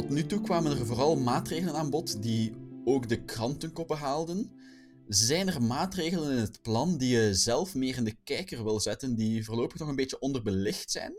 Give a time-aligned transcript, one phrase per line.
[0.00, 4.52] tot nu toe kwamen er vooral maatregelen aan bod die ook de krantenkoppen haalden.
[5.08, 9.14] Zijn er maatregelen in het plan die je zelf meer in de kijker wil zetten,
[9.14, 11.12] die voorlopig nog een beetje onderbelicht zijn?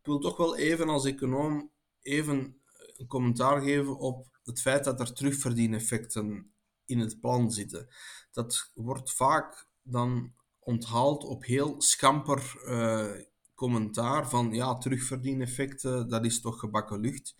[0.00, 1.70] Ik wil toch wel even als econoom
[2.02, 2.60] even
[2.96, 6.52] een commentaar geven op het feit dat er terugverdieneffecten
[6.84, 7.88] in het plan zitten.
[8.32, 13.20] Dat wordt vaak dan onthaald op heel scamper uh,
[13.54, 17.36] commentaar van ja, terugverdieneffecten, dat is toch gebakken lucht.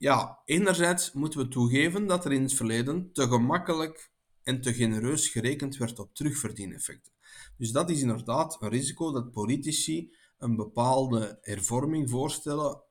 [0.00, 4.10] Ja, enerzijds moeten we toegeven dat er in het verleden te gemakkelijk
[4.42, 7.12] en te genereus gerekend werd op terugverdieneffecten.
[7.56, 12.82] Dus dat is inderdaad een risico dat politici een bepaalde hervorming voorstellen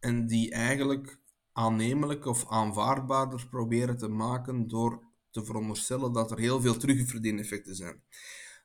[0.00, 1.20] en die eigenlijk
[1.52, 8.02] aannemelijk of aanvaardbaarder proberen te maken door te veronderstellen dat er heel veel terugverdieneffecten zijn.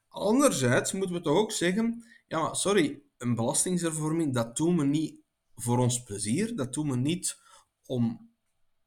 [0.08, 5.22] Anderzijds moeten we toch ook zeggen, ja, sorry, een belastingshervorming, dat doen we niet
[5.56, 7.48] voor ons plezier, dat doen we niet
[7.90, 8.32] om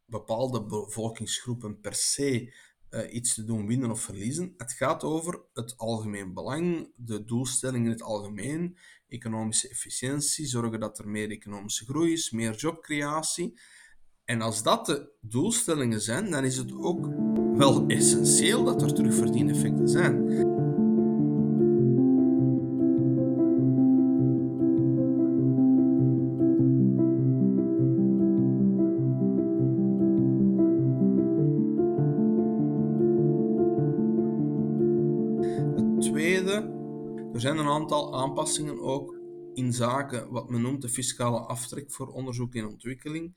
[0.04, 2.54] bepaalde bevolkingsgroepen per se
[2.90, 4.54] uh, iets te doen winnen of verliezen.
[4.56, 8.76] Het gaat over het algemeen belang, de doelstelling in het algemeen,
[9.08, 13.60] economische efficiëntie, zorgen dat er meer economische groei is, meer jobcreatie.
[14.24, 17.06] En als dat de doelstellingen zijn, dan is het ook
[17.56, 20.51] wel essentieel dat er terugverdieneffecten zijn.
[37.42, 39.16] Zijn een aantal aanpassingen ook
[39.54, 43.34] in zaken wat men noemt de fiscale aftrek voor onderzoek en ontwikkeling.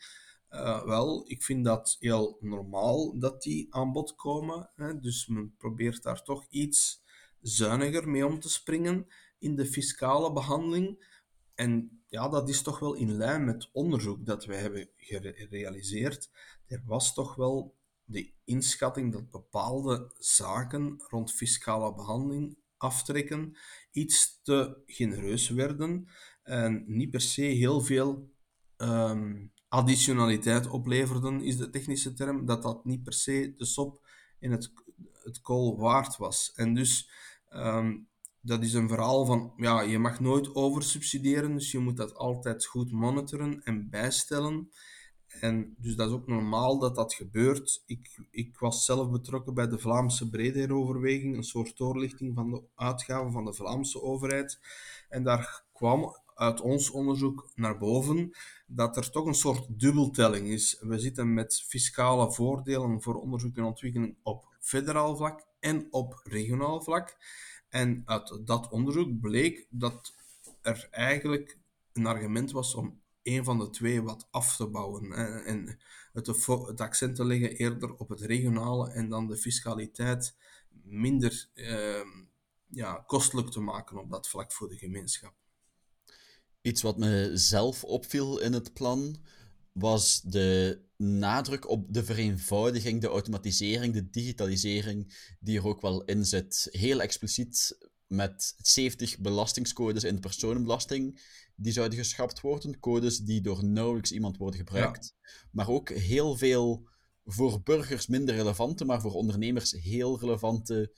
[0.49, 4.69] Uh, wel, ik vind dat heel normaal dat die aan bod komen.
[4.75, 4.99] Hè.
[4.99, 7.03] Dus men probeert daar toch iets
[7.41, 9.07] zuiniger mee om te springen
[9.39, 11.17] in de fiscale behandeling.
[11.55, 16.29] En ja, dat is toch wel in lijn met onderzoek dat wij hebben gerealiseerd.
[16.65, 23.57] Er was toch wel de inschatting dat bepaalde zaken rond fiscale behandeling aftrekken
[23.91, 26.07] iets te genereus werden
[26.43, 28.33] en niet per se heel veel
[28.77, 34.07] um, additionaliteit opleverden, is de technische term, dat dat niet per se de sop
[34.39, 34.71] in het,
[35.23, 36.51] het kool waard was.
[36.55, 37.09] En dus
[37.49, 38.07] um,
[38.41, 42.65] dat is een verhaal van, ja, je mag nooit oversubsidiëren, dus je moet dat altijd
[42.65, 44.69] goed monitoren en bijstellen.
[45.41, 47.83] En dus dat is ook normaal dat dat gebeurt.
[47.85, 53.31] Ik, ik was zelf betrokken bij de Vlaamse breedheeroverweging, een soort doorlichting van de uitgaven
[53.31, 54.59] van de Vlaamse overheid.
[55.09, 58.31] En daar kwam uit ons onderzoek naar boven
[58.67, 60.77] dat er toch een soort dubbeltelling is.
[60.79, 66.81] We zitten met fiscale voordelen voor onderzoek en ontwikkeling op federaal vlak en op regionaal
[66.81, 67.17] vlak.
[67.69, 70.13] En uit dat onderzoek bleek dat
[70.61, 71.57] er eigenlijk
[71.93, 75.11] een argument was om een van de twee wat af te bouwen.
[75.45, 75.79] En
[76.13, 80.35] het, accent te leggen eerder op het regionale en dan de fiscaliteit
[80.83, 82.07] minder ehm,
[82.67, 85.33] ja, kostelijk te maken op dat vlak voor de gemeenschap.
[86.61, 89.17] Iets wat me zelf opviel in het plan
[89.71, 96.25] was de nadruk op de vereenvoudiging, de automatisering, de digitalisering die er ook wel in
[96.25, 96.67] zit.
[96.71, 97.77] Heel expliciet
[98.07, 101.21] met 70 belastingscodes in de personenbelasting
[101.55, 102.79] die zouden geschrapt worden.
[102.79, 105.15] Codes die door nauwelijks iemand worden gebruikt.
[105.51, 106.89] Maar ook heel veel
[107.25, 110.95] voor burgers minder relevante, maar voor ondernemers heel relevante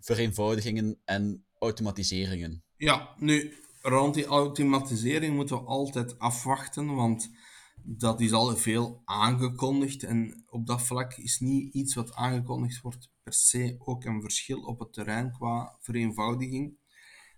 [0.00, 2.64] vereenvoudigingen en automatiseringen.
[2.76, 7.30] Ja, nu, rond die automatisering moeten we altijd afwachten, want
[7.82, 10.02] dat is al veel aangekondigd.
[10.02, 14.60] En op dat vlak is niet iets wat aangekondigd wordt per se ook een verschil
[14.60, 16.78] op het terrein qua vereenvoudiging.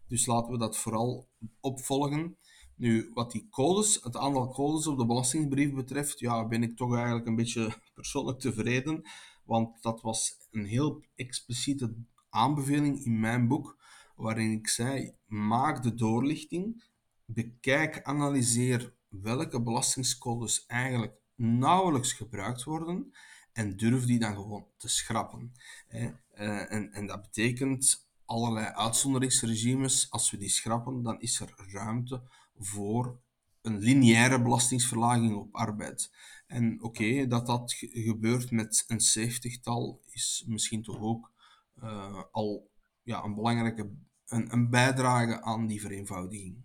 [0.07, 1.29] Dus laten we dat vooral
[1.61, 2.39] opvolgen.
[2.77, 6.95] Nu, wat die codes, het aantal codes op de belastingbrief betreft, ja, ben ik toch
[6.95, 9.03] eigenlijk een beetje persoonlijk tevreden.
[9.45, 11.95] Want dat was een heel expliciete
[12.31, 13.79] aanbeveling in mijn boek,
[14.17, 16.85] waarin ik zei: maak de doorlichting,
[17.25, 23.13] bekijk, analyseer welke belastingscodes eigenlijk nauwelijks gebruikt worden
[23.59, 25.53] en durf die dan gewoon te schrappen.
[25.89, 32.23] Eh, en, en dat betekent allerlei uitzonderingsregimes, als we die schrappen, dan is er ruimte
[32.59, 33.21] voor
[33.63, 36.13] een lineaire belastingsverlaging op arbeid.
[36.47, 41.33] En oké, dat dat gebeurt met een zeventigtal is misschien toch ook
[41.83, 42.71] uh, al
[43.03, 43.91] ja, een belangrijke
[44.27, 46.65] een, een bijdrage aan die vereenvoudiging.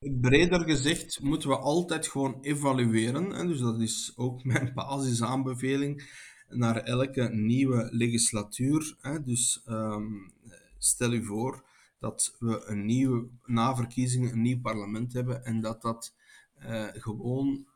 [0.00, 3.32] Breder gezegd moeten we altijd gewoon evalueren.
[3.32, 6.10] En dus dat is ook mijn basisaanbeveling
[6.48, 8.96] naar elke nieuwe legislatuur.
[9.24, 10.32] Dus um,
[10.78, 11.64] stel u voor
[11.98, 16.14] dat we een nieuwe, na verkiezingen een nieuw parlement hebben en dat dat
[16.58, 17.66] uh, gewoon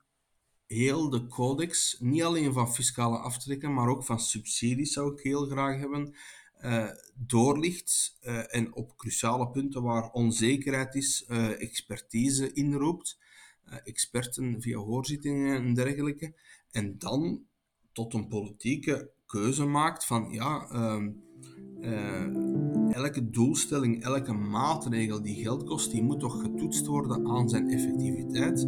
[0.67, 5.47] heel de codex, niet alleen van fiscale aftrekken, maar ook van subsidies zou ik heel
[5.47, 6.15] graag hebben,
[6.65, 13.23] uh, doorlicht uh, en op cruciale punten waar onzekerheid is, uh, expertise inroept,
[13.85, 16.35] experten via hoorzittingen en dergelijke,
[16.71, 17.43] en dan
[17.93, 21.11] tot een politieke keuze maakt van ja, ehm,
[22.93, 28.67] elke doelstelling, elke maatregel die geld kost, die moet toch getoetst worden aan zijn effectiviteit.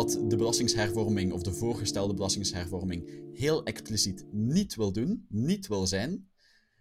[0.00, 6.30] Wat de belastingshervorming of de voorgestelde belastingshervorming heel expliciet niet wil doen, niet wil zijn,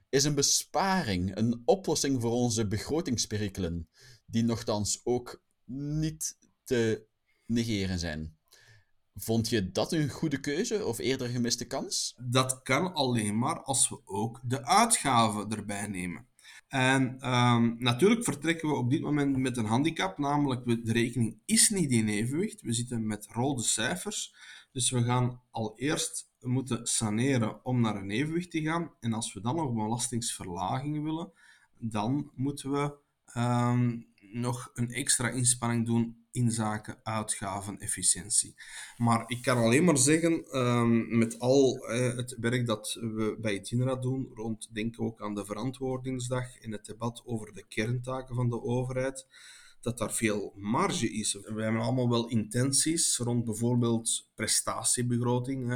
[0.10, 3.90] is een besparing, een oplossing voor onze begrotingsperikelen,
[4.26, 7.08] die nogthans ook niet te
[7.46, 8.38] negeren zijn.
[9.16, 12.16] Vond je dat een goede keuze of eerder gemiste kans?
[12.30, 16.29] Dat kan alleen maar als we ook de uitgaven erbij nemen.
[16.70, 21.70] En um, natuurlijk vertrekken we op dit moment met een handicap, namelijk de rekening is
[21.70, 22.62] niet in evenwicht.
[22.62, 24.36] We zitten met rode cijfers.
[24.72, 28.92] Dus we gaan al eerst moeten saneren om naar een evenwicht te gaan.
[29.00, 31.32] En als we dan nog belastingsverlaging willen,
[31.78, 32.98] dan moeten we
[33.40, 38.56] um, nog een extra inspanning doen in zaken uitgavenefficiëntie.
[38.98, 41.78] Maar ik kan alleen maar zeggen, ehm, met al
[42.16, 46.86] het werk dat we bij het doen, rond denken ook aan de verantwoordingsdag en het
[46.86, 49.28] debat over de kerntaken van de overheid,
[49.82, 51.34] dat daar veel marge is.
[51.34, 55.68] We hebben allemaal wel intenties rond bijvoorbeeld prestatiebegroting.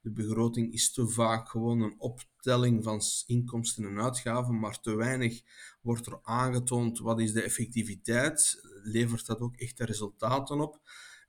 [0.00, 5.42] De begroting is te vaak gewoon een optelling van inkomsten en uitgaven, maar te weinig
[5.80, 8.60] wordt er aangetoond wat is de effectiviteit.
[8.86, 10.80] Levert dat ook echte resultaten op?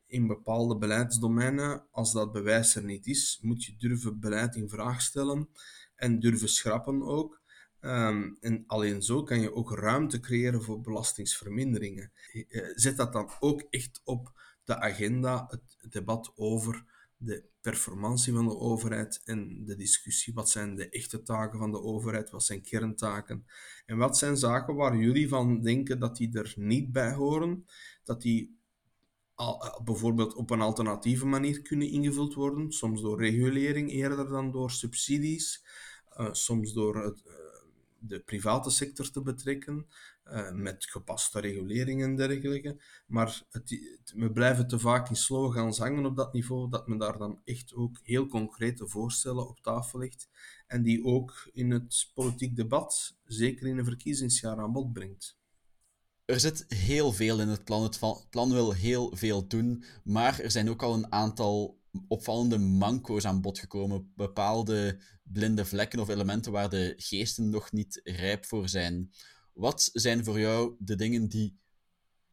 [0.07, 5.01] in bepaalde beleidsdomeinen, als dat bewijs er niet is, moet je durven beleid in vraag
[5.01, 5.49] stellen
[5.95, 7.41] en durven schrappen ook.
[7.79, 12.11] Ehm, en alleen zo kan je ook ruimte creëren voor belastingsverminderingen.
[12.31, 14.31] Eh, zet dat dan ook echt op
[14.63, 16.85] de agenda, het debat over
[17.17, 21.81] de performantie van de overheid en de discussie wat zijn de echte taken van de
[21.81, 23.45] overheid, wat zijn kerntaken
[23.85, 27.65] en wat zijn zaken waar jullie van denken dat die er niet bij horen,
[28.03, 28.59] dat die
[29.35, 34.71] eh, bijvoorbeeld op een alternatieve manier kunnen ingevuld worden, soms door regulering eerder dan door
[34.71, 35.65] subsidies,
[36.19, 37.23] uh, soms door het,
[37.99, 39.87] de private sector te betrekken,
[40.25, 42.81] uh, met gepaste regulering en dergelijke.
[43.07, 43.79] Maar het,
[44.15, 47.73] we blijven te vaak in slogans hangen op dat niveau, dat men daar dan echt
[47.73, 50.29] ook heel concrete voorstellen op tafel legt
[50.67, 55.37] en die ook in het politiek debat, zeker in een verkiezingsjaar, aan bod brengt.
[56.25, 57.83] Er zit heel veel in het plan.
[57.83, 57.99] Het
[58.29, 63.41] plan wil heel veel doen, maar er zijn ook al een aantal opvallende manco's aan
[63.41, 64.11] bod gekomen.
[64.15, 69.11] Bepaalde blinde vlekken of elementen waar de geesten nog niet rijp voor zijn.
[69.53, 71.57] Wat zijn voor jou de dingen die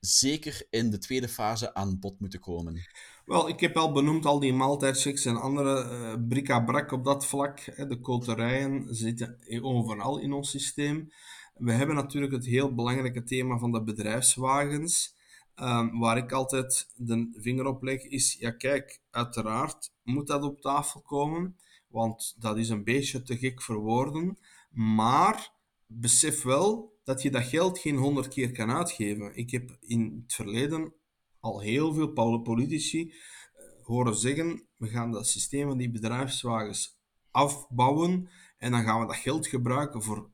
[0.01, 2.81] zeker in de tweede fase aan bod moeten komen?
[3.25, 7.65] Wel, ik heb al benoemd al die maaltijdchecks en andere uh, bric-à-brac op dat vlak.
[7.89, 11.09] De koterijen zitten overal in ons systeem.
[11.55, 15.15] We hebben natuurlijk het heel belangrijke thema van de bedrijfswagens.
[15.61, 20.61] Um, waar ik altijd de vinger op leg, is: ja, kijk, uiteraard moet dat op
[20.61, 21.57] tafel komen,
[21.89, 24.39] want dat is een beetje te gek voor woorden.
[24.71, 25.53] Maar
[25.87, 29.37] besef wel dat je dat geld geen honderd keer kan uitgeven.
[29.37, 30.95] Ik heb in het verleden
[31.41, 33.13] al heel veel politici uh,
[33.87, 36.99] horen zeggen: we gaan dat systeem van die bedrijfswagens
[37.31, 40.31] afbouwen en dan gaan we dat geld gebruiken voor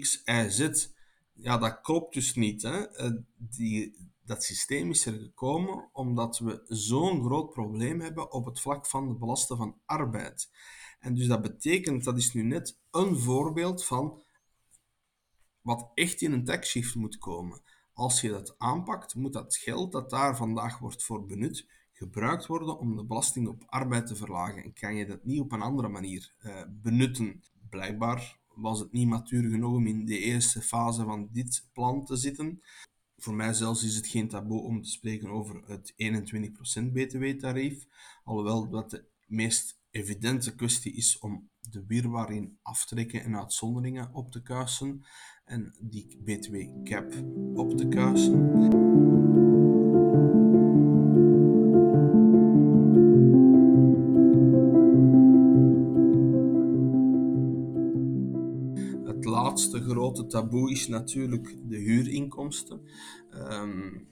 [0.00, 0.88] X, Y, Z.
[1.32, 2.62] Ja, dat klopt dus niet.
[2.62, 3.04] Hè?
[3.04, 8.60] Uh, die, dat systeem is er gekomen omdat we zo'n groot probleem hebben op het
[8.60, 10.50] vlak van de belasten van arbeid.
[10.98, 14.22] En dus dat betekent, dat is nu net een voorbeeld van
[15.60, 17.62] wat echt in een taxshift moet komen.
[17.92, 22.78] Als je dat aanpakt, moet dat geld dat daar vandaag wordt voor benut, gebruikt worden
[22.78, 24.62] om de belasting op arbeid te verlagen.
[24.62, 27.42] En kan je dat niet op een andere manier uh, benutten?
[27.70, 32.16] Blijkbaar was het niet matuur genoeg om in de eerste fase van dit plan te
[32.16, 32.62] zitten
[33.16, 35.94] voor mij zelfs is het geen taboe om te spreken over het
[36.82, 37.86] 21% btw-tarief.
[38.24, 44.30] Alhoewel dat de meest evidente kwestie is om de wirwar in aftrekken en uitzonderingen op
[44.30, 45.04] te kuisen
[45.44, 47.14] en die btw-cap
[47.54, 49.03] op te kuisen.
[60.14, 62.88] Grote taboe is natuurlijk de huurinkomsten.
[63.32, 64.08] Um,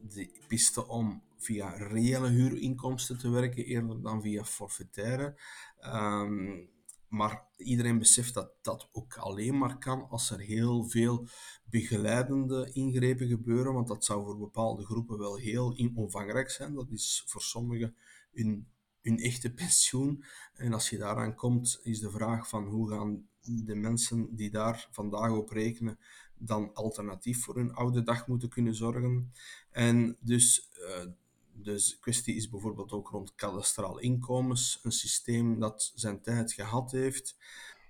[0.00, 5.40] de piste om via reële huurinkomsten te werken eerder dan via forfaitaire.
[5.86, 6.68] Um,
[7.08, 11.28] maar iedereen beseft dat dat ook alleen maar kan als er heel veel
[11.64, 16.74] begeleidende ingrepen gebeuren, want dat zou voor bepaalde groepen wel heel omvangrijk zijn.
[16.74, 17.94] Dat is voor sommigen
[18.32, 18.68] hun,
[19.00, 20.24] hun echte pensioen.
[20.54, 23.28] En als je daaraan komt, is de vraag van hoe gaan
[23.64, 25.98] de mensen die daar vandaag op rekenen
[26.38, 29.32] dan alternatief voor hun oude dag moeten kunnen zorgen.
[29.70, 31.06] En dus uh,
[31.52, 37.36] de kwestie is bijvoorbeeld ook rond kadastraal inkomens, een systeem dat zijn tijd gehad heeft.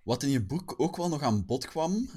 [0.05, 2.09] Wat in je boek ook wel nog aan bod kwam,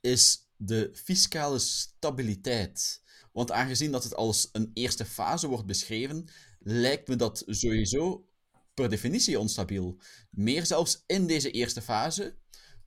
[0.00, 3.02] is de fiscale stabiliteit.
[3.32, 8.24] Want aangezien dat het als een eerste fase wordt beschreven, lijkt me dat sowieso
[8.74, 10.00] per definitie onstabiel.
[10.30, 12.36] Meer zelfs in deze eerste fase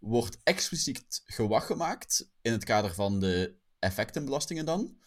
[0.04, 4.98] wordt expliciet gewacht gemaakt, in het kader van de effectenbelastingen dan,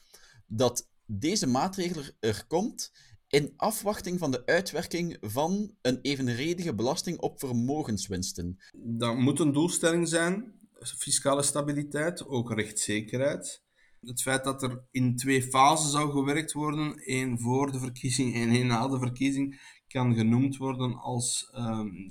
[0.47, 2.93] dat deze maatregel er komt
[3.29, 8.59] in afwachting van de uitwerking van een evenredige belasting op vermogenswinsten.
[8.77, 13.65] Dat moet een doelstelling zijn, fiscale stabiliteit, ook rechtszekerheid.
[14.01, 18.49] Het feit dat er in twee fasen zou gewerkt worden, één voor de verkiezing en
[18.49, 19.61] één na de verkiezing,
[19.97, 22.09] kan genoemd worden als um,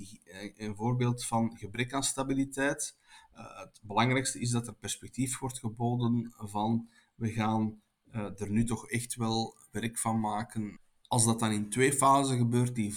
[0.56, 2.96] een voorbeeld van gebrek aan stabiliteit.
[3.34, 7.80] Uh, het belangrijkste is dat er perspectief wordt geboden van we gaan
[8.12, 10.80] uh, er nu toch echt wel werk van maken.
[11.06, 12.94] Als dat dan in twee fasen gebeurt die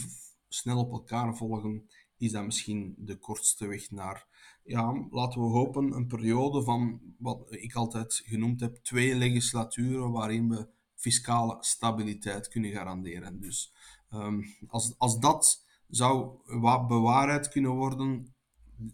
[0.48, 4.28] snel op elkaar volgen, is dat misschien de kortste weg naar,
[4.64, 10.50] ja, laten we hopen, een periode van wat ik altijd genoemd heb, twee legislaturen waarin
[10.50, 13.40] we fiscale stabiliteit kunnen garanderen.
[13.40, 13.74] Dus
[14.14, 16.40] um, als, als dat zou
[16.88, 18.34] bewaarheid kunnen worden,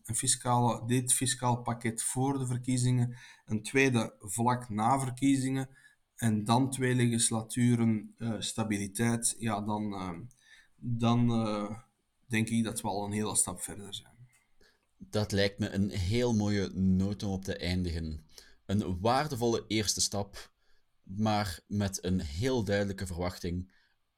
[0.03, 5.69] een fiscale, dit fiscaal pakket voor de verkiezingen, een tweede vlak na verkiezingen,
[6.15, 10.19] en dan twee legislaturen uh, stabiliteit, ja, dan, uh,
[10.75, 11.79] dan uh,
[12.27, 14.13] denk ik dat we al een hele stap verder zijn.
[14.97, 18.25] Dat lijkt me een heel mooie noot om op te eindigen.
[18.65, 20.51] Een waardevolle eerste stap,
[21.03, 23.73] maar met een heel duidelijke verwachting.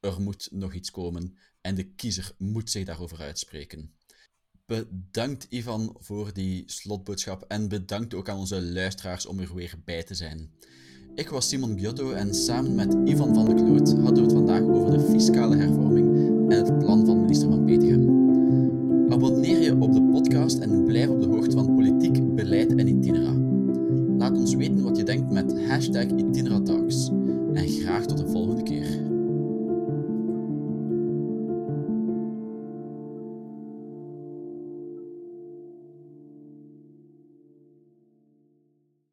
[0.08, 3.94] Er moet nog iets komen en de kiezer moet zich daarover uitspreken.
[4.66, 10.04] Bedankt Ivan voor die slotboodschap en bedankt ook aan onze luisteraars om er weer bij
[10.04, 10.52] te zijn.
[11.16, 14.62] Ik was Simon Giotto en samen met Ivan van de Kloot hadden we het vandaag
[14.62, 16.07] over de fiscale hervorming